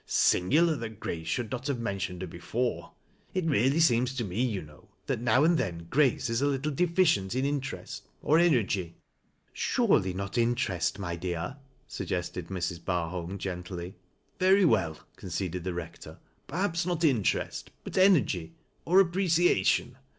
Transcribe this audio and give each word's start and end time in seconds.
Singular 0.07 0.75
that 0.77 0.99
Grace 0.99 1.27
should 1.27 1.51
not 1.51 1.67
have 1.67 1.77
mentioned 1.77 2.23
her 2.23 2.27
before. 2.27 2.93
It 3.35 3.45
really 3.45 3.79
seems 3.79 4.15
to 4.15 4.23
me, 4.23 4.41
you 4.41 4.63
know, 4.63 4.87
that 5.05 5.21
now 5.21 5.43
and 5.43 5.59
then 5.59 5.85
Grace 5.91 6.27
is 6.27 6.41
a 6.41 6.47
little 6.47 6.71
deficient 6.71 7.35
in 7.35 7.45
interest, 7.45 8.07
oj 8.23 8.41
energy." 8.41 8.81
THE 8.81 8.87
REVEBEIfD 8.87 8.93
EABOLD 8.95 9.53
BABHOLM. 9.53 9.53
9^1" 9.53 9.53
Surely 10.07 10.13
not 10.15 10.37
interest, 10.39 10.97
my 10.97 11.15
dear," 11.15 11.57
suggested 11.87 12.49
Mi 12.49 12.57
s. 12.57 12.79
Barhulm, 12.79 13.37
geatly." 13.37 13.93
Well, 14.41 14.67
well," 14.67 14.99
conceded 15.17 15.63
the 15.63 15.69
Kector, 15.71 16.17
"perhaps 16.47 16.87
not 16.87 17.01
intci 17.01 17.39
est, 17.39 17.69
but 17.83 17.95
energy 17.95 18.55
or— 18.85 18.97
oi 18.97 19.01
appreciation. 19.01 19.97